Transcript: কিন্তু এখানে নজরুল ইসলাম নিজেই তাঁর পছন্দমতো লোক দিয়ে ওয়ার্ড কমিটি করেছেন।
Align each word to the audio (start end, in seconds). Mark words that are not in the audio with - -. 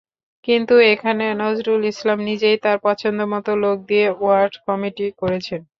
কিন্তু 0.47 0.73
এখানে 0.91 1.25
নজরুল 1.41 1.81
ইসলাম 1.91 2.19
নিজেই 2.29 2.57
তাঁর 2.63 2.77
পছন্দমতো 2.85 3.51
লোক 3.63 3.77
দিয়ে 3.89 4.07
ওয়ার্ড 4.13 4.53
কমিটি 4.65 5.05
করেছেন। 5.21 5.61